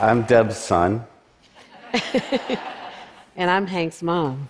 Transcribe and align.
I'm 0.00 0.22
Deb's 0.22 0.56
son. 0.56 1.04
and 3.36 3.50
I'm 3.50 3.66
Hank's 3.66 4.02
mom. 4.02 4.48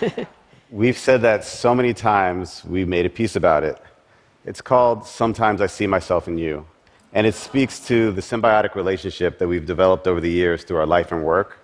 We've 0.70 0.96
said 0.96 1.22
that 1.22 1.44
so 1.44 1.74
many 1.74 1.92
times, 1.92 2.64
we've 2.64 2.86
made 2.86 3.04
a 3.04 3.10
piece 3.10 3.34
about 3.34 3.64
it. 3.64 3.82
It's 4.44 4.60
called 4.60 5.04
Sometimes 5.04 5.60
I 5.60 5.66
See 5.66 5.88
Myself 5.88 6.28
in 6.28 6.38
You. 6.38 6.64
And 7.12 7.26
it 7.26 7.34
speaks 7.34 7.80
to 7.88 8.12
the 8.12 8.20
symbiotic 8.20 8.76
relationship 8.76 9.40
that 9.40 9.48
we've 9.48 9.66
developed 9.66 10.06
over 10.06 10.20
the 10.20 10.30
years 10.30 10.62
through 10.62 10.76
our 10.76 10.86
life 10.86 11.10
and 11.10 11.24
work. 11.24 11.58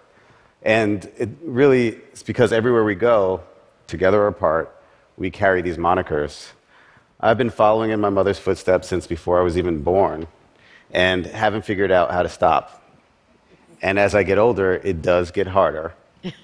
And 0.63 1.09
it 1.17 1.29
really 1.45 2.01
is 2.13 2.25
because 2.25 2.53
everywhere 2.53 2.83
we 2.83 2.97
go, 2.97 3.43
together 3.87 4.23
or 4.23 4.27
apart, 4.27 4.75
we 5.17 5.31
carry 5.31 5.63
these 5.63 5.77
monikers. 5.77 6.51
I've 7.21 7.39
been 7.39 7.51
following 7.51 7.93
in 7.93 8.01
my 8.01 8.11
mother's 8.11 8.41
footsteps 8.41 8.89
since 8.89 9.07
before 9.07 9.39
I 9.39 9.45
was 9.45 9.57
even 9.57 9.83
born 9.83 10.27
and 10.91 11.27
haven't 11.27 11.65
figured 11.65 11.93
out 11.93 12.11
how 12.11 12.25
to 12.25 12.29
stop. 12.29 12.81
And 13.83 13.99
as 13.99 14.15
I 14.15 14.23
get 14.23 14.39
older, 14.39 14.75
it 14.75 15.03
does 15.03 15.31
get 15.31 15.47
harder. 15.47 15.95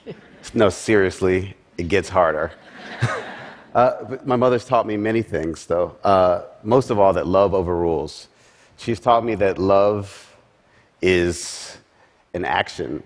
no, 0.54 0.68
seriously, 0.68 1.56
it 1.78 1.88
gets 1.88 2.08
harder. 2.08 2.52
uh, 3.74 4.16
my 4.24 4.36
mother's 4.36 4.64
taught 4.64 4.86
me 4.86 4.96
many 4.96 5.22
things, 5.22 5.66
though. 5.66 5.96
Uh, 6.04 6.42
most 6.62 6.90
of 6.90 6.98
all, 6.98 7.12
that 7.14 7.26
love 7.26 7.54
overrules. 7.54 8.28
She's 8.76 9.00
taught 9.00 9.24
me 9.24 9.34
that 9.36 9.58
love 9.58 10.36
is 11.02 11.78
an 12.34 12.44
action, 12.44 13.02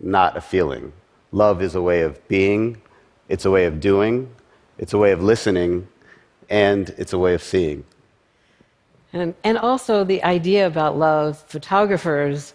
not 0.00 0.36
a 0.36 0.40
feeling. 0.40 0.92
Love 1.32 1.62
is 1.62 1.74
a 1.74 1.82
way 1.82 2.02
of 2.02 2.26
being, 2.28 2.80
it's 3.28 3.44
a 3.44 3.50
way 3.50 3.64
of 3.64 3.80
doing, 3.80 4.30
it's 4.78 4.92
a 4.92 4.98
way 4.98 5.12
of 5.12 5.22
listening, 5.22 5.88
and 6.50 6.90
it's 6.98 7.12
a 7.12 7.18
way 7.18 7.34
of 7.34 7.42
seeing. 7.42 7.84
And, 9.12 9.34
and 9.44 9.58
also 9.58 10.04
the 10.04 10.22
idea 10.22 10.66
about 10.66 10.98
love, 10.98 11.38
photographers, 11.38 12.54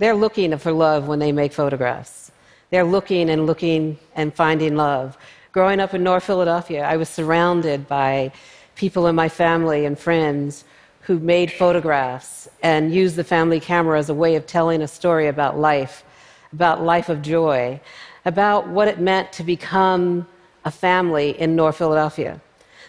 they're 0.00 0.14
looking 0.14 0.56
for 0.56 0.72
love 0.72 1.08
when 1.08 1.18
they 1.18 1.30
make 1.30 1.52
photographs. 1.52 2.32
They're 2.70 2.84
looking 2.84 3.28
and 3.28 3.44
looking 3.44 3.98
and 4.16 4.34
finding 4.34 4.74
love. 4.74 5.18
Growing 5.52 5.78
up 5.78 5.92
in 5.92 6.02
North 6.02 6.24
Philadelphia, 6.24 6.84
I 6.84 6.96
was 6.96 7.10
surrounded 7.10 7.86
by 7.86 8.32
people 8.76 9.08
in 9.08 9.14
my 9.14 9.28
family 9.28 9.84
and 9.84 9.98
friends 9.98 10.64
who 11.02 11.18
made 11.18 11.52
photographs 11.52 12.48
and 12.62 12.94
used 12.94 13.16
the 13.16 13.24
family 13.24 13.60
camera 13.60 13.98
as 13.98 14.08
a 14.08 14.14
way 14.14 14.36
of 14.36 14.46
telling 14.46 14.80
a 14.80 14.88
story 14.88 15.26
about 15.26 15.58
life, 15.58 16.02
about 16.54 16.82
life 16.82 17.10
of 17.10 17.20
joy, 17.20 17.78
about 18.24 18.68
what 18.68 18.88
it 18.88 19.00
meant 19.00 19.30
to 19.34 19.42
become 19.42 20.26
a 20.64 20.70
family 20.70 21.38
in 21.38 21.54
North 21.54 21.76
Philadelphia. 21.76 22.40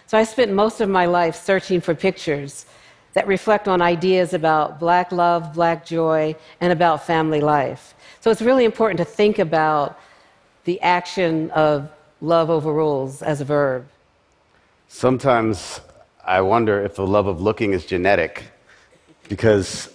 So 0.06 0.16
I 0.16 0.24
spent 0.24 0.50
most 0.50 0.80
of 0.80 0.88
my 0.88 1.04
life 1.04 1.36
searching 1.36 1.82
for 1.82 1.94
pictures 1.94 2.64
that 3.14 3.26
reflect 3.26 3.68
on 3.68 3.82
ideas 3.82 4.32
about 4.32 4.80
black 4.80 5.12
love, 5.12 5.52
black 5.54 5.84
joy, 5.84 6.34
and 6.60 6.72
about 6.72 7.06
family 7.06 7.40
life. 7.40 7.94
So 8.20 8.30
it's 8.30 8.42
really 8.42 8.64
important 8.64 8.98
to 8.98 9.04
think 9.04 9.38
about 9.38 9.98
the 10.64 10.80
action 10.80 11.50
of 11.50 11.90
love 12.20 12.50
overrules 12.50 13.22
as 13.22 13.40
a 13.40 13.44
verb. 13.44 13.86
Sometimes 14.88 15.80
I 16.24 16.40
wonder 16.40 16.84
if 16.84 16.94
the 16.94 17.06
love 17.06 17.26
of 17.26 17.40
looking 17.40 17.72
is 17.72 17.84
genetic 17.84 18.44
because, 19.28 19.92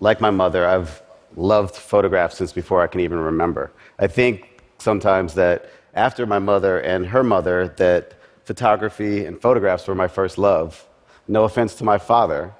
like 0.00 0.20
my 0.20 0.30
mother, 0.30 0.66
I've 0.66 1.02
loved 1.36 1.76
photographs 1.76 2.38
since 2.38 2.52
before 2.52 2.82
I 2.82 2.86
can 2.86 3.00
even 3.00 3.18
remember. 3.18 3.70
I 3.98 4.06
think 4.06 4.62
sometimes 4.78 5.34
that 5.34 5.70
after 5.94 6.26
my 6.26 6.38
mother 6.38 6.80
and 6.80 7.06
her 7.06 7.22
mother, 7.22 7.68
that 7.76 8.14
photography 8.44 9.26
and 9.26 9.40
photographs 9.40 9.86
were 9.86 9.94
my 9.94 10.08
first 10.08 10.38
love. 10.38 10.86
No 11.28 11.44
offense 11.44 11.74
to 11.76 11.84
my 11.84 11.98
father, 11.98 12.52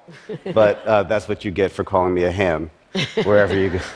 but 0.53 0.85
uh, 0.85 1.03
that's 1.03 1.27
what 1.27 1.43
you 1.43 1.51
get 1.51 1.71
for 1.71 1.83
calling 1.83 2.13
me 2.13 2.23
a 2.23 2.31
ham 2.31 2.71
wherever 3.23 3.57
you 3.57 3.71
go. 3.71 3.79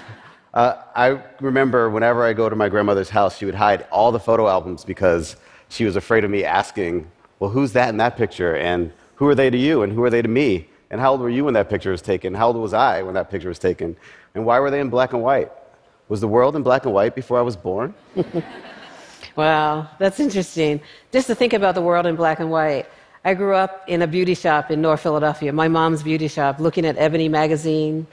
Uh, 0.53 0.81
I 0.95 1.21
remember 1.39 1.87
whenever 1.87 2.25
I 2.25 2.33
go 2.33 2.49
to 2.49 2.55
my 2.55 2.67
grandmother's 2.67 3.11
house, 3.11 3.37
she 3.37 3.45
would 3.45 3.53
hide 3.53 3.85
all 3.91 4.11
the 4.11 4.19
photo 4.19 4.47
albums 4.47 4.83
because 4.83 5.35
she 5.69 5.85
was 5.85 5.95
afraid 5.95 6.23
of 6.23 6.31
me 6.31 6.43
asking, 6.43 7.11
Well, 7.37 7.51
who's 7.51 7.73
that 7.73 7.89
in 7.89 7.97
that 7.97 8.17
picture? 8.17 8.55
And 8.55 8.91
who 9.17 9.27
are 9.27 9.35
they 9.35 9.51
to 9.51 9.57
you? 9.57 9.83
And 9.83 9.93
who 9.93 10.03
are 10.03 10.09
they 10.09 10.23
to 10.23 10.27
me? 10.27 10.67
And 10.89 10.99
how 10.99 11.11
old 11.11 11.21
were 11.21 11.29
you 11.29 11.45
when 11.45 11.53
that 11.53 11.69
picture 11.69 11.91
was 11.91 12.01
taken? 12.01 12.33
How 12.33 12.47
old 12.47 12.55
was 12.55 12.73
I 12.73 13.03
when 13.03 13.13
that 13.13 13.29
picture 13.29 13.49
was 13.49 13.59
taken? 13.59 13.95
And 14.33 14.47
why 14.47 14.59
were 14.59 14.71
they 14.71 14.79
in 14.79 14.89
black 14.89 15.13
and 15.13 15.21
white? 15.21 15.51
Was 16.09 16.21
the 16.21 16.27
world 16.27 16.55
in 16.55 16.63
black 16.63 16.85
and 16.85 16.93
white 16.93 17.13
before 17.13 17.37
I 17.37 17.41
was 17.41 17.55
born? 17.55 17.93
Wow, 19.37 19.87
that's 19.99 20.19
interesting. 20.19 20.81
Just 21.11 21.27
to 21.27 21.35
think 21.35 21.53
about 21.53 21.75
the 21.75 21.81
world 21.81 22.07
in 22.07 22.15
black 22.15 22.39
and 22.39 22.49
white. 22.49 22.87
I 23.27 23.33
grew 23.33 23.55
up 23.55 23.83
in 23.89 24.01
a 24.01 24.07
beauty 24.07 24.35
shop 24.35 24.71
in 24.71 24.81
North 24.81 25.01
Philadelphia, 25.01 25.51
my 25.51 25.67
mom's 25.67 26.01
beauty 26.01 26.29
shop, 26.29 26.61
looking 26.61 26.85
at 26.85 26.97
Ebony 26.97 27.27
magazine, 27.27 28.07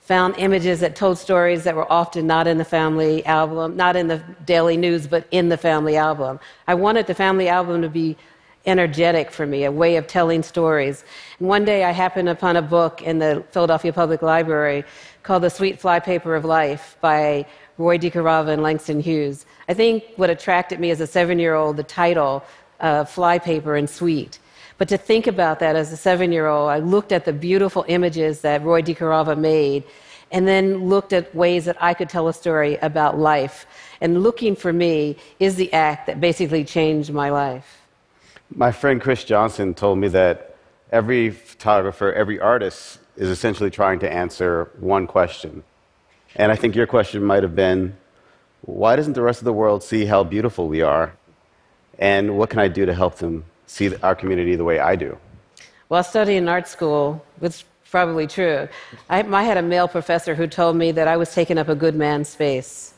found 0.00 0.34
images 0.38 0.80
that 0.80 0.96
told 0.96 1.18
stories 1.18 1.62
that 1.62 1.76
were 1.76 1.86
often 1.92 2.26
not 2.26 2.48
in 2.48 2.58
the 2.58 2.64
family 2.64 3.24
album, 3.26 3.76
not 3.76 3.94
in 3.94 4.08
the 4.08 4.20
daily 4.44 4.76
news, 4.76 5.06
but 5.06 5.24
in 5.30 5.50
the 5.50 5.56
family 5.56 5.96
album. 5.96 6.40
I 6.66 6.74
wanted 6.74 7.06
the 7.06 7.14
family 7.14 7.48
album 7.48 7.80
to 7.82 7.88
be 7.88 8.16
energetic 8.66 9.30
for 9.30 9.46
me, 9.46 9.62
a 9.62 9.70
way 9.70 9.94
of 9.94 10.08
telling 10.08 10.42
stories. 10.42 11.04
And 11.38 11.46
one 11.46 11.64
day 11.64 11.84
I 11.84 11.92
happened 11.92 12.28
upon 12.28 12.56
a 12.56 12.62
book 12.62 13.02
in 13.02 13.20
the 13.20 13.44
Philadelphia 13.52 13.92
Public 13.92 14.20
Library 14.20 14.82
called 15.22 15.44
The 15.44 15.50
Sweet 15.50 15.80
Flypaper 15.80 16.36
of 16.36 16.44
Life 16.44 16.96
by 17.00 17.46
Roy 17.78 17.98
DeCarava 17.98 18.48
and 18.48 18.64
Langston 18.64 18.98
Hughes. 18.98 19.46
I 19.68 19.74
think 19.74 20.02
what 20.16 20.28
attracted 20.28 20.80
me 20.80 20.90
as 20.90 21.00
a 21.00 21.06
seven 21.06 21.38
year 21.38 21.54
old, 21.54 21.76
the 21.76 21.84
title, 21.84 22.42
uh, 22.80 23.04
Flypaper 23.04 23.78
and 23.78 23.88
Sweet. 23.88 24.40
But 24.78 24.88
to 24.88 24.98
think 24.98 25.26
about 25.26 25.60
that 25.60 25.76
as 25.76 25.92
a 25.92 25.96
seven 25.96 26.32
year 26.32 26.46
old, 26.46 26.70
I 26.70 26.78
looked 26.78 27.12
at 27.12 27.24
the 27.24 27.32
beautiful 27.32 27.84
images 27.88 28.40
that 28.42 28.62
Roy 28.62 28.82
DeCarava 28.82 29.38
made 29.38 29.84
and 30.32 30.46
then 30.46 30.84
looked 30.88 31.12
at 31.12 31.34
ways 31.34 31.64
that 31.66 31.76
I 31.80 31.94
could 31.94 32.08
tell 32.08 32.28
a 32.28 32.32
story 32.32 32.76
about 32.82 33.18
life. 33.18 33.66
And 34.00 34.22
looking 34.22 34.56
for 34.56 34.72
me 34.72 35.16
is 35.38 35.54
the 35.54 35.72
act 35.72 36.06
that 36.08 36.20
basically 36.20 36.64
changed 36.64 37.12
my 37.12 37.30
life. 37.30 37.80
My 38.54 38.72
friend 38.72 39.00
Chris 39.00 39.24
Johnson 39.24 39.72
told 39.74 39.98
me 39.98 40.08
that 40.08 40.56
every 40.92 41.30
photographer, 41.30 42.12
every 42.12 42.38
artist 42.38 42.98
is 43.16 43.28
essentially 43.28 43.70
trying 43.70 43.98
to 44.00 44.12
answer 44.12 44.70
one 44.78 45.06
question 45.06 45.62
and 46.36 46.52
I 46.52 46.56
think 46.56 46.76
your 46.76 46.86
question 46.86 47.24
might 47.24 47.42
have 47.42 47.56
been 47.56 47.96
why 48.60 48.96
doesn't 48.96 49.14
the 49.14 49.22
rest 49.22 49.40
of 49.40 49.46
the 49.46 49.52
world 49.52 49.82
see 49.82 50.04
how 50.04 50.22
beautiful 50.22 50.68
we 50.68 50.82
are? 50.82 51.14
And 51.98 52.36
what 52.36 52.50
can 52.50 52.58
I 52.58 52.68
do 52.68 52.84
to 52.84 52.94
help 52.94 53.16
them 53.16 53.44
see 53.66 53.94
our 54.02 54.14
community 54.14 54.56
the 54.56 54.64
way 54.64 54.78
I 54.78 54.96
do? 54.96 55.16
While 55.88 56.02
studying 56.02 56.48
art 56.48 56.66
school, 56.66 57.24
is 57.40 57.64
probably 57.90 58.26
true, 58.26 58.68
I, 59.08 59.22
I 59.22 59.42
had 59.42 59.56
a 59.56 59.62
male 59.62 59.88
professor 59.88 60.34
who 60.34 60.46
told 60.46 60.76
me 60.76 60.92
that 60.92 61.06
I 61.06 61.16
was 61.16 61.32
taking 61.32 61.58
up 61.58 61.68
a 61.68 61.74
good 61.74 61.94
man's 61.94 62.28
space. 62.28 62.94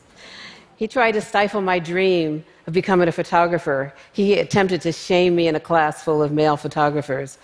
He 0.77 0.87
tried 0.87 1.11
to 1.11 1.21
stifle 1.21 1.61
my 1.61 1.77
dream 1.77 2.43
of 2.65 2.73
becoming 2.73 3.07
a 3.07 3.11
photographer. 3.11 3.93
He 4.13 4.39
attempted 4.39 4.81
to 4.81 4.91
shame 4.91 5.35
me 5.35 5.47
in 5.47 5.55
a 5.55 5.59
class 5.59 6.03
full 6.03 6.23
of 6.23 6.31
male 6.31 6.57
photographers. 6.57 7.37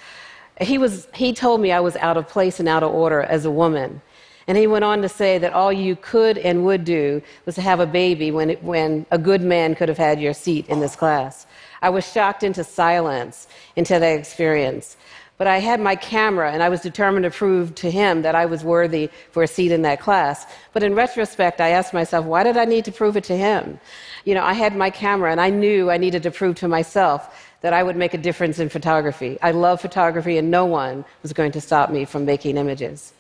He, 0.62 0.78
was, 0.78 1.08
he 1.14 1.34
told 1.34 1.60
me 1.60 1.72
I 1.72 1.82
was 1.82 1.98
out 1.98 2.16
of 2.16 2.28
place 2.28 2.60
and 2.60 2.70
out 2.70 2.82
of 2.82 2.92
order 2.92 3.24
as 3.24 3.44
a 3.46 3.52
woman. 3.52 4.02
And 4.48 4.58
he 4.58 4.68
went 4.68 4.86
on 4.86 5.02
to 5.02 5.10
say 5.10 5.38
that 5.40 5.54
all 5.54 5.74
you 5.74 5.96
could 5.96 6.38
and 6.38 6.66
would 6.66 6.86
do 6.86 7.22
was 7.46 7.56
to 7.56 7.62
have 7.62 7.80
a 7.80 7.88
baby 7.88 8.30
when, 8.30 8.52
it, 8.52 8.64
when 8.64 9.06
a 9.10 9.18
good 9.18 9.42
man 9.42 9.74
could 9.74 9.90
have 9.90 9.98
had 9.98 10.22
your 10.22 10.34
seat 10.34 10.68
in 10.68 10.80
this 10.80 10.96
class. 10.96 11.48
I 11.82 11.90
was 11.90 12.10
shocked 12.12 12.44
into 12.44 12.64
silence 12.64 13.48
into 13.76 14.00
that 14.00 14.20
experience. 14.20 14.98
But 15.38 15.48
I 15.48 15.58
had 15.58 15.82
my 15.82 15.96
camera 15.96 16.52
and 16.52 16.64
I 16.64 16.70
was 16.70 16.82
determined 16.82 17.24
to 17.24 17.32
prove 17.32 17.76
to 17.76 17.92
him 17.92 18.22
that 18.22 18.36
I 18.36 18.46
was 18.46 18.64
worthy 18.64 19.10
for 19.32 19.44
a 19.44 19.48
seat 19.48 19.72
in 19.72 19.82
that 19.82 20.00
class. 20.00 20.46
But 20.72 20.84
in 20.84 20.96
retrospect, 20.96 21.60
I 21.60 21.70
asked 21.70 21.94
myself, 21.94 22.26
why 22.26 22.44
did 22.44 22.56
I 22.56 22.64
need 22.66 22.86
to 22.86 22.92
prove 22.92 23.18
it 23.18 23.26
to 23.26 23.36
him? 23.36 23.80
You 24.24 24.36
know, 24.36 24.44
I 24.44 24.54
had 24.54 24.76
my 24.76 24.90
camera 24.90 25.32
and 25.32 25.42
I 25.42 25.50
knew 25.50 25.92
I 25.92 25.98
needed 25.98 26.24
to 26.24 26.32
prove 26.32 26.56
to 26.58 26.70
myself 26.70 27.52
that 27.62 27.74
I 27.74 27.84
would 27.84 27.98
make 27.98 28.14
a 28.14 28.18
difference 28.18 28.60
in 28.60 28.70
photography. 28.70 29.38
I 29.42 29.52
love 29.52 29.82
photography 29.82 30.38
and 30.38 30.50
no 30.50 30.66
one 30.66 31.04
was 31.22 31.34
going 31.34 31.52
to 31.54 31.62
stop 31.62 31.90
me 31.90 32.06
from 32.06 32.24
making 32.24 32.58
images. 32.58 33.12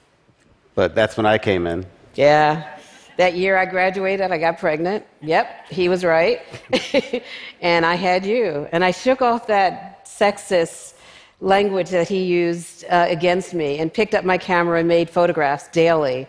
But 0.76 0.94
that's 0.94 1.18
when 1.18 1.26
I 1.26 1.38
came 1.38 1.66
in. 1.68 1.86
Yeah. 2.16 2.78
That 3.18 3.36
year 3.36 3.58
I 3.58 3.66
graduated, 3.66 4.30
I 4.32 4.38
got 4.38 4.60
pregnant. 4.60 5.06
Yep, 5.22 5.70
he 5.70 5.88
was 5.88 6.04
right. 6.04 6.42
and 7.62 7.86
I 7.86 7.96
had 7.96 8.26
you. 8.26 8.68
And 8.74 8.84
I 8.84 8.92
shook 8.92 9.22
off 9.22 9.48
that 9.48 10.06
sexist 10.06 10.96
language 11.40 11.90
that 11.90 12.10
he 12.10 12.24
used 12.24 12.84
uh, 12.90 13.06
against 13.10 13.54
me 13.54 13.80
and 13.80 13.94
picked 13.94 14.14
up 14.14 14.26
my 14.26 14.38
camera 14.38 14.80
and 14.80 14.88
made 14.88 15.10
photographs 15.10 15.70
daily 15.70 16.28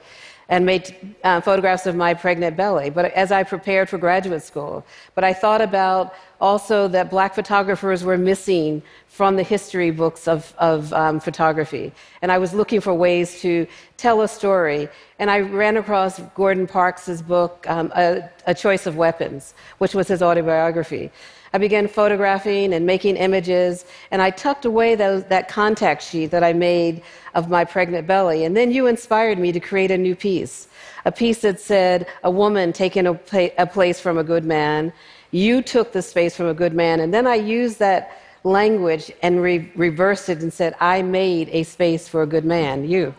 and 0.48 0.64
made 0.64 1.14
uh, 1.24 1.40
photographs 1.40 1.86
of 1.86 1.96
my 1.96 2.14
pregnant 2.14 2.56
belly. 2.56 2.88
But 2.90 3.06
as 3.12 3.32
I 3.32 3.42
prepared 3.42 3.88
for 3.88 3.98
graduate 3.98 4.42
school, 4.42 4.84
but 5.14 5.24
I 5.24 5.32
thought 5.32 5.60
about 5.60 6.14
also 6.40 6.86
that 6.88 7.10
black 7.10 7.34
photographers 7.34 8.04
were 8.04 8.18
missing 8.18 8.82
from 9.08 9.36
the 9.36 9.42
history 9.42 9.90
books 9.90 10.28
of, 10.28 10.54
of 10.58 10.92
um, 10.92 11.18
photography. 11.18 11.92
And 12.22 12.30
I 12.30 12.38
was 12.38 12.52
looking 12.52 12.80
for 12.80 12.92
ways 12.94 13.40
to 13.40 13.66
tell 13.96 14.20
a 14.20 14.28
story. 14.28 14.88
And 15.18 15.30
I 15.30 15.40
ran 15.40 15.76
across 15.78 16.20
Gordon 16.34 16.66
Parks's 16.66 17.22
book, 17.22 17.64
um, 17.68 17.90
a, 17.96 18.28
a 18.46 18.54
Choice 18.54 18.86
of 18.86 18.96
Weapons, 18.96 19.54
which 19.78 19.94
was 19.94 20.08
his 20.08 20.22
autobiography. 20.22 21.10
I 21.56 21.58
began 21.58 21.88
photographing 21.88 22.74
and 22.74 22.84
making 22.84 23.16
images, 23.16 23.86
and 24.10 24.20
I 24.20 24.28
tucked 24.28 24.66
away 24.66 24.94
those, 24.94 25.24
that 25.24 25.48
contact 25.48 26.02
sheet 26.02 26.26
that 26.26 26.44
I 26.44 26.52
made 26.52 27.00
of 27.34 27.48
my 27.48 27.64
pregnant 27.64 28.06
belly. 28.06 28.44
And 28.44 28.54
then 28.54 28.70
you 28.70 28.88
inspired 28.88 29.38
me 29.38 29.52
to 29.52 29.58
create 29.58 29.90
a 29.90 29.96
new 29.96 30.14
piece 30.14 30.68
a 31.06 31.12
piece 31.12 31.38
that 31.38 31.58
said, 31.58 32.08
A 32.24 32.30
woman 32.30 32.74
taking 32.74 33.06
a, 33.06 33.14
pla- 33.14 33.56
a 33.56 33.66
place 33.66 33.98
from 33.98 34.18
a 34.18 34.24
good 34.24 34.44
man. 34.44 34.92
You 35.30 35.62
took 35.62 35.92
the 35.92 36.02
space 36.02 36.36
from 36.36 36.48
a 36.48 36.52
good 36.52 36.74
man. 36.74 37.00
And 37.00 37.14
then 37.14 37.26
I 37.26 37.36
used 37.36 37.78
that 37.78 38.20
language 38.44 39.10
and 39.22 39.40
re- 39.40 39.72
reversed 39.76 40.28
it 40.28 40.42
and 40.42 40.52
said, 40.52 40.74
I 40.78 41.00
made 41.00 41.48
a 41.52 41.62
space 41.62 42.06
for 42.06 42.20
a 42.20 42.26
good 42.26 42.44
man. 42.44 42.86
You. 42.86 43.14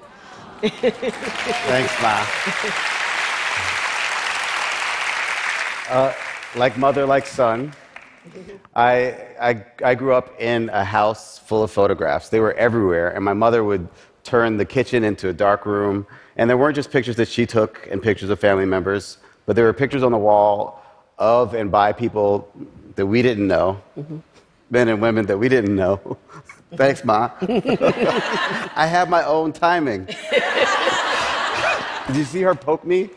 Thanks, 0.61 2.01
Ma. 2.03 2.23
Uh, 5.89 6.13
like 6.55 6.77
mother, 6.77 7.05
like 7.05 7.25
son. 7.25 7.73
I, 8.75 9.15
I, 9.39 9.65
I 9.83 9.95
grew 9.95 10.13
up 10.13 10.39
in 10.39 10.69
a 10.69 10.83
house 10.83 11.39
full 11.39 11.63
of 11.63 11.71
photographs. 11.71 12.29
They 12.29 12.39
were 12.39 12.53
everywhere, 12.53 13.09
and 13.09 13.23
my 13.23 13.33
mother 13.33 13.63
would 13.63 13.87
turn 14.23 14.57
the 14.57 14.65
kitchen 14.65 15.03
into 15.03 15.29
a 15.29 15.33
dark 15.33 15.65
room. 15.65 16.05
And 16.35 16.49
there 16.49 16.57
weren't 16.57 16.75
just 16.75 16.91
pictures 16.91 17.15
that 17.15 17.27
she 17.27 17.45
took 17.45 17.87
and 17.89 18.01
pictures 18.01 18.29
of 18.29 18.39
family 18.39 18.65
members, 18.65 19.17
but 19.45 19.55
there 19.55 19.65
were 19.65 19.73
pictures 19.73 20.03
on 20.03 20.11
the 20.11 20.17
wall 20.17 20.83
of 21.17 21.53
and 21.53 21.71
by 21.71 21.93
people 21.93 22.51
that 22.95 23.05
we 23.05 23.21
didn't 23.21 23.47
know, 23.47 23.81
mm-hmm. 23.97 24.17
men 24.69 24.89
and 24.89 25.01
women 25.01 25.25
that 25.25 25.37
we 25.37 25.49
didn't 25.49 25.75
know. 25.75 26.17
Thanks, 26.75 27.05
Ma. 27.05 27.31
I 27.41 28.87
have 28.89 29.09
my 29.09 29.23
own 29.23 29.53
timing. 29.53 30.05
Did 32.07 32.15
you 32.15 32.25
see 32.25 32.41
her 32.41 32.55
poke 32.55 32.85
me? 32.85 33.09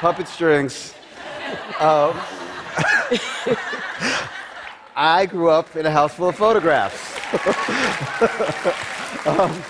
Puppet 0.00 0.26
strings. 0.26 0.94
Um, 1.78 2.18
I 4.96 5.26
grew 5.26 5.50
up 5.50 5.76
in 5.76 5.86
a 5.86 5.90
house 5.90 6.14
full 6.14 6.28
of 6.28 6.36
photographs. 6.36 7.16
um, 9.26 9.62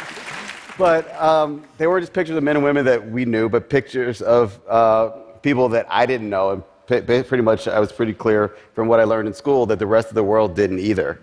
but 0.78 1.14
um, 1.20 1.64
they 1.76 1.86
weren't 1.86 2.02
just 2.02 2.12
pictures 2.12 2.36
of 2.36 2.42
men 2.42 2.56
and 2.56 2.64
women 2.64 2.84
that 2.86 3.10
we 3.10 3.24
knew, 3.24 3.48
but 3.48 3.68
pictures 3.68 4.22
of 4.22 4.58
uh, 4.68 5.10
people 5.42 5.68
that 5.70 5.86
I 5.90 6.06
didn't 6.06 6.30
know. 6.30 6.50
And 6.50 6.62
p- 6.86 7.22
pretty 7.22 7.42
much, 7.42 7.68
I 7.68 7.78
was 7.78 7.92
pretty 7.92 8.14
clear 8.14 8.56
from 8.74 8.88
what 8.88 9.00
I 9.00 9.04
learned 9.04 9.28
in 9.28 9.34
school 9.34 9.66
that 9.66 9.78
the 9.78 9.86
rest 9.86 10.08
of 10.08 10.14
the 10.14 10.24
world 10.24 10.56
didn't 10.56 10.78
either. 10.78 11.20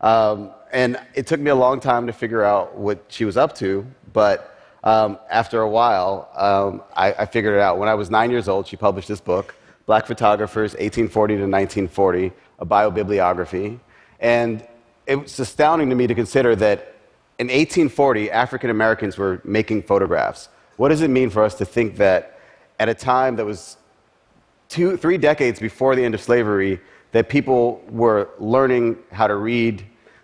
Um, 0.00 0.50
and 0.72 1.00
it 1.14 1.26
took 1.26 1.40
me 1.40 1.50
a 1.50 1.54
long 1.54 1.80
time 1.80 2.06
to 2.06 2.12
figure 2.12 2.44
out 2.44 2.76
what 2.76 3.02
she 3.08 3.24
was 3.24 3.36
up 3.36 3.54
to, 3.56 3.86
but 4.12 4.58
um, 4.84 5.18
after 5.30 5.62
a 5.62 5.68
while, 5.68 6.30
um, 6.36 6.82
I, 6.94 7.12
I 7.12 7.26
figured 7.26 7.54
it 7.54 7.60
out. 7.60 7.78
When 7.78 7.88
I 7.88 7.94
was 7.94 8.10
nine 8.10 8.30
years 8.30 8.48
old, 8.48 8.66
she 8.66 8.76
published 8.76 9.08
this 9.08 9.20
book 9.20 9.54
Black 9.88 10.04
Photographers, 10.06 10.72
1840 10.72 11.36
to 11.36 11.40
1940, 11.40 12.30
a 12.58 12.66
biobibliography. 12.66 13.80
And 14.20 14.62
it's 15.06 15.38
astounding 15.38 15.88
to 15.88 15.96
me 15.96 16.06
to 16.06 16.14
consider 16.14 16.54
that 16.56 16.94
in 17.38 17.46
1840, 17.46 18.30
African 18.30 18.68
Americans 18.68 19.16
were 19.16 19.40
making 19.44 19.84
photographs. 19.84 20.50
What 20.76 20.90
does 20.90 21.00
it 21.00 21.08
mean 21.08 21.30
for 21.30 21.42
us 21.42 21.54
to 21.54 21.64
think 21.64 21.96
that 21.96 22.38
at 22.78 22.90
a 22.90 22.94
time 22.94 23.36
that 23.36 23.46
was 23.46 23.78
two, 24.68 24.98
three 24.98 25.16
decades 25.16 25.58
before 25.58 25.96
the 25.96 26.04
end 26.04 26.14
of 26.14 26.20
slavery, 26.20 26.80
that 27.12 27.30
people 27.30 27.82
were 27.88 28.28
learning 28.38 28.98
how 29.10 29.26
to 29.26 29.36
read, 29.36 29.82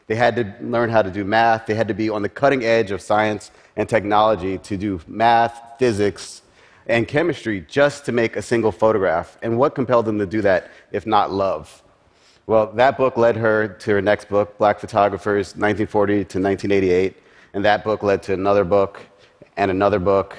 they 0.09 0.15
had 0.15 0.37
to 0.37 0.55
learn 0.61 0.91
how 0.91 1.01
to 1.01 1.11
do 1.11 1.25
math, 1.25 1.65
they 1.65 1.75
had 1.75 1.89
to 1.89 1.95
be 1.95 2.11
on 2.11 2.21
the 2.21 2.29
cutting 2.29 2.67
edge 2.67 2.91
of 2.91 3.01
science 3.01 3.51
and 3.77 3.89
technology 3.89 4.59
to 4.59 4.77
do 4.77 5.01
math, 5.07 5.79
physics, 5.79 6.43
and 6.87 7.09
chemistry 7.09 7.65
just 7.69 8.05
to 8.07 8.13
make 8.13 8.37
a 8.37 8.43
single 8.43 8.73
photograph. 8.73 9.39
And 9.43 9.59
what 9.59 9.75
compelled 9.75 10.07
them 10.07 10.19
to 10.19 10.27
do 10.27 10.43
that 10.43 10.71
if 10.93 11.07
not 11.07 11.33
love? 11.33 11.83
Well, 12.47 12.67
that 12.75 12.99
book 12.99 13.17
led 13.17 13.37
her 13.37 13.69
to 13.69 13.91
her 13.93 14.03
next 14.03 14.29
book, 14.29 14.59
Black 14.59 14.79
Photographers, 14.79 15.57
1940 15.57 16.13
to 16.13 16.21
1988. 16.41 17.17
And 17.55 17.65
that 17.65 17.85
book 17.85 18.03
led 18.03 18.23
to 18.25 18.35
another 18.35 18.65
book, 18.65 19.01
and 19.57 19.71
another 19.71 19.99
book, 19.99 20.37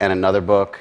and 0.00 0.12
another 0.12 0.40
book, 0.40 0.80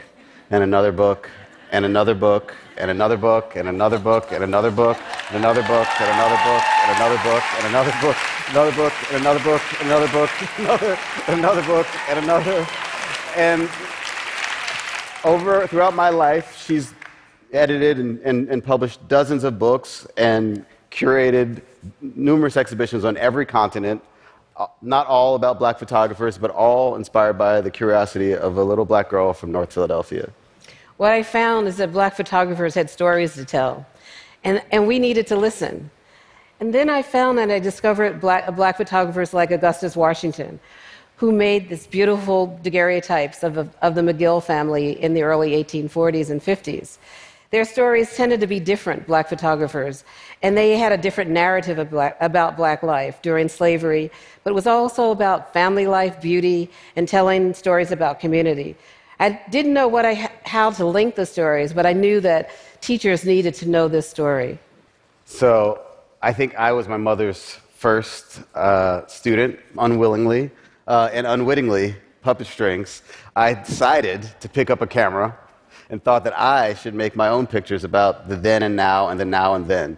and 0.52 0.64
another 0.64 0.92
book, 0.92 1.30
and 1.72 1.84
another 1.84 2.14
book, 2.14 2.54
and 2.78 2.90
another 2.90 3.18
book, 3.18 3.56
and 3.58 3.68
another 3.68 3.98
book, 3.98 4.32
and 4.32 4.44
another 4.44 4.72
book, 4.72 4.98
and 5.32 5.38
another 5.38 5.58
book, 5.64 5.82
and 6.00 6.12
another 6.14 6.38
book, 6.38 6.64
and 6.84 6.96
another 6.96 7.18
book, 7.24 7.44
and 7.58 7.66
another 7.68 7.92
book, 8.02 8.16
another 8.50 8.72
book, 8.72 8.94
and 9.12 9.22
another 9.22 9.40
book, 9.44 9.62
another 9.82 10.08
book, 10.08 10.30
another, 10.60 10.98
another 11.28 11.64
book, 11.64 11.88
and 12.10 12.20
another. 12.24 12.68
And 13.36 13.70
over 15.24 15.68
throughout 15.68 15.96
my 15.96 16.10
life, 16.10 16.64
she's 16.66 16.94
edited 17.52 18.00
and, 18.00 18.20
and, 18.22 18.50
and, 18.50 18.64
published 18.64 19.08
dozens 19.08 19.44
of 19.44 19.60
books 19.60 20.08
and 20.18 20.66
curated 20.92 21.62
numerous 22.02 22.58
exhibitions 22.58 23.06
on 23.06 23.16
every 23.18 23.46
continent, 23.46 24.04
uh, 24.58 24.66
not 24.82 25.06
all 25.08 25.36
about 25.36 25.60
black 25.60 25.78
photographers, 25.78 26.38
but 26.38 26.50
all 26.52 26.96
inspired 26.96 27.38
by 27.38 27.62
the 27.62 27.70
curiosity 27.70 28.34
of 28.34 28.58
a 28.58 28.64
little 28.64 28.86
black 28.86 29.10
girl 29.10 29.34
from 29.34 29.52
North 29.52 29.72
Philadelphia. 29.74 30.30
What 30.98 31.12
I 31.12 31.24
found 31.24 31.68
is 31.68 31.78
that 31.78 31.92
black 31.92 32.16
photographers 32.16 32.74
had 32.74 32.90
stories 32.90 33.34
to 33.36 33.46
tell, 33.46 33.86
and, 34.44 34.62
and 34.72 34.88
we 34.88 35.00
needed 35.00 35.28
to 35.28 35.36
listen. 35.36 35.90
And 36.60 36.74
then 36.74 36.90
I 36.90 37.02
found 37.02 37.38
that 37.40 37.50
I 37.50 37.60
discovered 37.60 38.22
black, 38.22 38.56
black 38.56 38.78
photographers 38.78 39.34
like 39.34 39.52
Augustus 39.52 39.96
Washington, 39.96 40.60
who 41.18 41.32
made 41.32 41.70
this 41.70 41.88
beautiful 41.88 42.60
daguerreotypes 42.64 43.44
of, 43.44 43.58
of 43.82 43.96
the 43.96 44.02
McGill 44.02 44.44
family 44.44 45.02
in 45.02 45.14
the 45.14 45.24
early 45.24 45.52
1840s 45.64 46.30
and 46.30 46.42
50s. 46.42 46.98
Their 47.52 47.66
stories 47.66 48.16
tended 48.16 48.40
to 48.40 48.48
be 48.48 48.60
different, 48.60 49.06
black 49.06 49.30
photographers, 49.30 50.04
and 50.42 50.58
they 50.58 50.76
had 50.76 50.92
a 50.92 50.98
different 50.98 51.30
narrative 51.30 51.88
black, 51.92 52.18
about 52.20 52.58
black 52.58 52.82
life 52.82 53.22
during 53.22 53.48
slavery, 53.48 54.10
but 54.44 54.50
it 54.50 54.54
was 54.54 54.66
also 54.66 55.12
about 55.12 55.54
family 55.54 55.86
life, 55.86 56.20
beauty, 56.20 56.72
and 56.96 57.08
telling 57.08 57.54
stories 57.54 57.92
about 57.92 58.20
community. 58.20 58.76
I 59.20 59.40
didn't 59.52 59.74
know 59.74 59.88
what 59.88 60.04
I, 60.04 60.32
how 60.46 60.72
to 60.72 60.86
link 60.86 61.14
the 61.14 61.28
stories, 61.28 61.74
but 61.74 61.86
I 61.86 61.94
knew 61.94 62.20
that 62.22 62.50
teachers 62.82 63.24
needed 63.24 63.54
to 63.56 63.70
know 63.70 63.88
this 63.88 64.10
story. 64.10 64.58
So 65.26 65.80
I 66.24 66.34
think 66.34 66.56
I 66.56 66.72
was 66.72 66.88
my 66.88 66.98
mother's 66.98 67.60
first 67.76 68.42
uh, 68.56 69.06
student, 69.06 69.60
unwillingly 69.78 70.50
uh, 70.88 71.10
and 71.14 71.26
unwittingly, 71.28 71.96
puppet 72.22 72.48
strings, 72.48 73.02
I 73.36 73.54
decided 73.54 74.30
to 74.40 74.50
pick 74.50 74.70
up 74.70 74.82
a 74.82 74.88
camera 74.88 75.38
and 75.90 76.04
thought 76.04 76.24
that 76.24 76.38
I 76.40 76.74
should 76.76 76.94
make 76.94 77.16
my 77.16 77.30
own 77.30 77.48
pictures 77.48 77.84
about 77.84 78.28
the 78.30 78.36
then 78.36 78.64
and 78.64 78.76
now 78.76 79.10
and 79.10 79.20
the 79.20 79.26
now 79.26 79.56
and 79.56 79.68
then. 79.68 79.98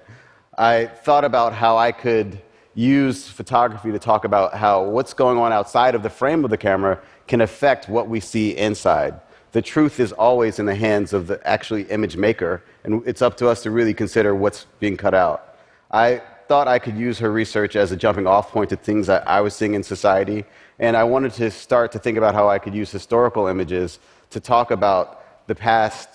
I 0.58 0.86
thought 0.86 1.26
about 1.26 1.54
how 1.54 1.78
I 1.78 1.92
could 1.92 2.42
use 2.74 3.28
photography 3.28 3.92
to 3.92 4.00
talk 4.00 4.26
about 4.26 4.54
how 4.54 4.84
what's 4.84 5.14
going 5.14 5.38
on 5.38 5.54
outside 5.54 5.96
of 5.96 6.04
the 6.04 6.10
frame 6.10 6.44
of 6.44 6.50
the 6.50 6.58
camera 6.58 7.00
can 7.28 7.42
affect 7.42 7.88
what 7.88 8.08
we 8.08 8.20
see 8.20 8.56
inside. 8.58 9.20
The 9.54 9.62
truth 9.62 10.02
is 10.02 10.12
always 10.12 10.60
in 10.60 10.66
the 10.66 10.76
hands 10.76 11.14
of 11.14 11.28
the 11.28 11.46
actually 11.48 11.84
image 11.84 12.18
maker, 12.18 12.62
and 12.84 13.02
it's 13.06 13.22
up 13.22 13.38
to 13.38 13.48
us 13.48 13.64
to 13.64 13.72
really 13.72 13.94
consider 13.94 14.36
what's 14.36 14.66
being 14.80 14.98
cut 14.98 15.14
out. 15.14 15.58
I 15.92 16.22
thought 16.50 16.68
I 16.68 16.80
could 16.80 16.98
use 16.98 17.18
her 17.20 17.32
research 17.32 17.76
as 17.76 17.92
a 17.92 17.96
jumping 17.96 18.28
off 18.28 18.52
point 18.52 18.70
to 18.72 18.76
things 18.76 19.08
that 19.08 19.28
I 19.28 19.40
was 19.42 19.56
seeing 19.56 19.74
in 19.74 19.84
society 19.84 20.46
and 20.80 20.98
I 20.98 21.04
wanted 21.04 21.34
to 21.34 21.52
start 21.52 21.92
to 21.94 22.00
think 22.00 22.18
about 22.18 22.34
how 22.34 22.50
I 22.50 22.60
could 22.60 22.76
use 22.76 22.92
historical 22.92 23.48
images 23.48 24.00
to 24.32 24.40
talk 24.40 24.72
about 24.72 25.48
the 25.48 25.56
past 25.56 26.10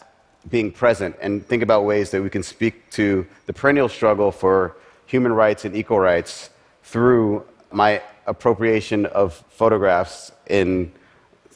being 0.48 0.72
present 0.72 1.16
and 1.20 1.46
think 1.46 1.62
about 1.62 1.84
ways 1.84 2.10
that 2.10 2.22
we 2.22 2.30
can 2.30 2.42
speak 2.42 2.90
to 2.90 3.26
the 3.46 3.52
perennial 3.52 3.88
struggle 3.88 4.32
for 4.32 4.76
human 5.06 5.32
rights 5.32 5.64
and 5.64 5.76
equal 5.76 5.98
rights 5.98 6.50
through 6.82 7.44
my 7.72 8.02
appropriation 8.26 9.06
of 9.06 9.44
photographs 9.48 10.32
in 10.48 10.92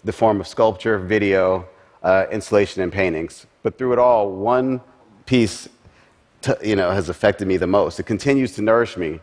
the 0.04 0.12
form 0.12 0.40
of 0.40 0.46
sculpture, 0.46 0.98
video, 0.98 1.66
uh, 2.02 2.26
installation, 2.30 2.82
and 2.82 2.92
paintings. 2.92 3.46
But 3.62 3.78
through 3.78 3.94
it 3.94 3.98
all, 3.98 4.30
one 4.30 4.80
piece 5.24 5.68
you 6.62 6.76
know, 6.76 6.90
has 6.90 7.08
affected 7.08 7.48
me 7.48 7.56
the 7.56 7.66
most. 7.66 7.98
It 7.98 8.04
continues 8.04 8.52
to 8.56 8.62
nourish 8.62 8.96
me. 8.96 9.20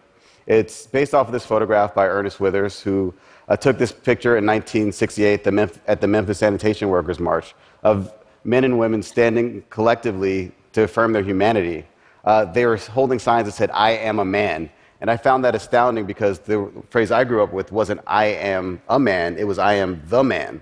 It's 0.51 0.85
based 0.85 1.13
off 1.13 1.27
of 1.27 1.31
this 1.31 1.45
photograph 1.45 1.95
by 1.95 2.09
Ernest 2.09 2.41
Withers, 2.41 2.81
who 2.81 3.13
uh, 3.47 3.55
took 3.55 3.77
this 3.77 3.93
picture 3.93 4.35
in 4.35 4.45
1968 4.45 5.45
the 5.45 5.49
Memf- 5.49 5.79
at 5.87 6.01
the 6.01 6.07
Memphis 6.07 6.39
Sanitation 6.39 6.89
Workers 6.89 7.21
March 7.21 7.55
of 7.83 8.13
men 8.43 8.65
and 8.65 8.77
women 8.77 9.01
standing 9.01 9.63
collectively 9.69 10.51
to 10.73 10.83
affirm 10.83 11.13
their 11.13 11.23
humanity. 11.23 11.85
Uh, 12.25 12.43
they 12.43 12.65
were 12.65 12.75
holding 12.75 13.17
signs 13.17 13.45
that 13.45 13.53
said, 13.53 13.71
I 13.71 13.91
am 13.91 14.19
a 14.19 14.25
man. 14.25 14.69
And 14.99 15.09
I 15.09 15.15
found 15.15 15.45
that 15.45 15.55
astounding 15.55 16.05
because 16.05 16.39
the 16.39 16.69
phrase 16.89 17.11
I 17.11 17.23
grew 17.23 17.41
up 17.41 17.53
with 17.53 17.71
wasn't 17.71 18.01
I 18.05 18.25
am 18.25 18.81
a 18.89 18.99
man, 18.99 19.37
it 19.37 19.45
was 19.45 19.57
I 19.57 19.75
am 19.75 20.03
the 20.07 20.21
man. 20.21 20.61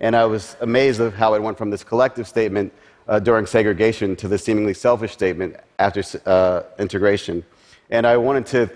And 0.00 0.14
I 0.14 0.26
was 0.26 0.54
amazed 0.60 1.00
of 1.00 1.14
how 1.14 1.32
it 1.32 1.40
went 1.40 1.56
from 1.56 1.70
this 1.70 1.82
collective 1.82 2.28
statement 2.28 2.74
uh, 3.08 3.18
during 3.18 3.46
segregation 3.46 4.16
to 4.16 4.28
this 4.28 4.44
seemingly 4.44 4.74
selfish 4.74 5.12
statement 5.12 5.56
after 5.78 6.02
uh, 6.26 6.64
integration. 6.78 7.42
And 7.88 8.06
I 8.06 8.18
wanted 8.18 8.44
to 8.46 8.70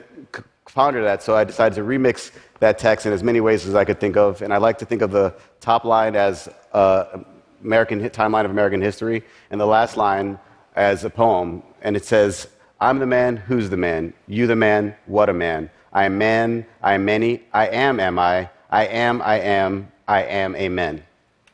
ponder 0.67 1.03
that, 1.05 1.23
so 1.23 1.37
I 1.37 1.45
decided 1.45 1.75
to 1.77 1.83
remix 1.83 2.31
that 2.61 2.79
text 2.79 3.07
in 3.07 3.13
as 3.13 3.23
many 3.23 3.41
ways 3.41 3.67
as 3.67 3.75
I 3.75 3.85
could 3.85 4.01
think 4.01 4.17
of. 4.17 4.43
And 4.43 4.53
I 4.53 4.57
like 4.59 4.79
to 4.79 4.87
think 4.87 5.03
of 5.03 5.11
the 5.11 5.35
top 5.61 5.85
line 5.85 6.17
as 6.17 6.49
uh, 6.73 7.19
American 7.63 8.01
timeline 8.11 8.45
of 8.45 8.51
American 8.51 8.81
history, 8.81 9.23
and 9.51 9.61
the 9.61 9.67
last 9.67 9.97
line 9.97 10.39
as 10.77 11.05
a 11.05 11.11
poem. 11.11 11.63
And 11.83 11.97
it 11.97 12.05
says, 12.05 12.49
I'm 12.81 12.99
the 12.99 13.07
man, 13.07 13.37
who's 13.37 13.71
the 13.71 13.77
man? 13.77 14.13
You 14.27 14.47
the 14.47 14.57
man, 14.57 14.95
what 15.07 15.29
a 15.29 15.33
man. 15.33 15.71
I 15.93 16.05
am 16.05 16.19
man, 16.19 16.67
I 16.83 16.95
am 16.95 17.05
many, 17.05 17.43
I 17.53 17.69
am, 17.69 18.01
am 18.01 18.19
I. 18.19 18.51
I 18.71 18.87
am, 18.87 19.23
I 19.23 19.39
am, 19.39 19.93
I 20.09 20.23
am, 20.23 20.57
amen. 20.57 21.03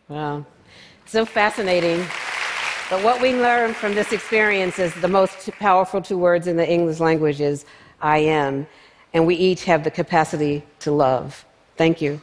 Wow. 0.08 0.46
So 1.04 1.26
fascinating. 1.26 1.98
But 2.88 3.04
what 3.04 3.20
we 3.20 3.34
learn 3.34 3.74
from 3.74 3.94
this 3.94 4.12
experience 4.12 4.78
is 4.78 4.94
the 4.94 5.08
most 5.08 5.50
powerful 5.58 6.00
two 6.00 6.18
words 6.18 6.46
in 6.46 6.56
the 6.56 6.68
English 6.68 6.98
language 6.98 7.40
is 7.40 7.64
I 8.00 8.18
am. 8.18 8.66
And 9.12 9.26
we 9.26 9.34
each 9.34 9.64
have 9.64 9.84
the 9.84 9.90
capacity 9.90 10.62
to 10.80 10.92
love. 10.92 11.44
Thank 11.76 12.00
you. 12.00 12.20